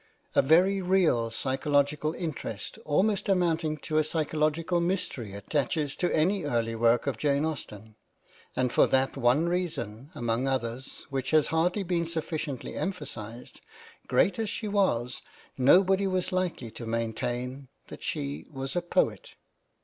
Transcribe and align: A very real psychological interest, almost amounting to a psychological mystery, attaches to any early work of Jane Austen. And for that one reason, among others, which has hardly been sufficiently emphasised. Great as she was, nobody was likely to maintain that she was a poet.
A 0.33 0.41
very 0.41 0.81
real 0.81 1.29
psychological 1.29 2.15
interest, 2.15 2.79
almost 2.85 3.29
amounting 3.29 3.77
to 3.85 3.99
a 3.99 4.03
psychological 4.03 4.79
mystery, 4.81 5.33
attaches 5.33 5.95
to 5.97 6.11
any 6.11 6.43
early 6.43 6.73
work 6.73 7.05
of 7.05 7.19
Jane 7.19 7.45
Austen. 7.45 7.95
And 8.55 8.73
for 8.73 8.87
that 8.87 9.15
one 9.15 9.47
reason, 9.47 10.09
among 10.15 10.47
others, 10.47 11.05
which 11.11 11.29
has 11.29 11.45
hardly 11.53 11.83
been 11.83 12.07
sufficiently 12.07 12.73
emphasised. 12.75 13.61
Great 14.07 14.39
as 14.39 14.49
she 14.49 14.67
was, 14.67 15.21
nobody 15.55 16.07
was 16.07 16.31
likely 16.31 16.71
to 16.71 16.87
maintain 16.87 17.67
that 17.89 18.01
she 18.01 18.47
was 18.49 18.75
a 18.75 18.81
poet. 18.81 19.35